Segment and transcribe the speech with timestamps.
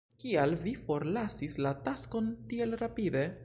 [0.21, 3.25] Kial vi forlasis la taskon tiel rapide?